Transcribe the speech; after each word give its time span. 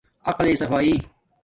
عقلی 0.29 0.53
صفایݵ 0.61 0.97